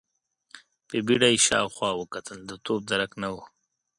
په 0.87 0.95
بيړه 1.07 1.27
يې 1.33 1.43
شاوخوا 1.47 1.89
وکتل، 1.95 2.37
د 2.49 2.51
توپ 2.65 2.81
درک 2.91 3.11
نه 3.21 3.29
و. 3.33 3.35